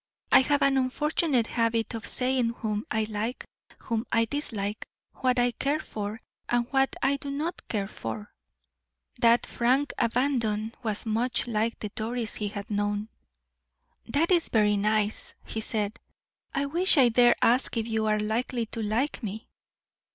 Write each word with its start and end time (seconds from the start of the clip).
I 0.31 0.39
have 0.39 0.63
an 0.63 0.79
unfortunate 0.79 1.45
habit 1.45 1.93
of 1.93 2.07
saying 2.07 2.53
whom 2.55 2.87
I 2.89 3.03
like, 3.07 3.45
whom 3.77 4.07
I 4.11 4.25
dislike, 4.25 4.83
what 5.17 5.37
I 5.37 5.51
care 5.51 5.79
for, 5.79 6.19
and 6.49 6.65
what 6.71 6.95
I 7.03 7.17
do 7.17 7.29
not 7.29 7.61
care 7.67 7.85
for." 7.87 8.33
That 9.19 9.45
frank 9.45 9.93
abandon 9.99 10.73
was 10.81 11.05
not 11.05 11.11
much 11.13 11.45
like 11.45 11.77
the 11.77 11.89
Doris 11.89 12.33
he 12.33 12.47
had 12.47 12.71
known. 12.71 13.09
"That 14.07 14.31
is 14.31 14.49
very 14.49 14.75
nice," 14.75 15.35
he 15.45 15.61
said; 15.61 15.99
"I 16.51 16.65
wish 16.65 16.97
I 16.97 17.09
dare 17.09 17.35
ask 17.39 17.77
if 17.77 17.85
you 17.85 18.07
are 18.07 18.17
likely 18.17 18.65
to 18.65 18.81
like 18.81 19.21
me?" 19.21 19.49